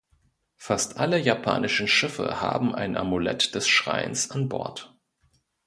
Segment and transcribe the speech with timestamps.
[0.55, 4.97] Fast alle japanischen Schiffe haben ein Amulett des Schreins an Bord.